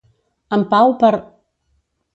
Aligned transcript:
En 0.57 0.63
Pau 0.71 0.97
par 1.05 1.15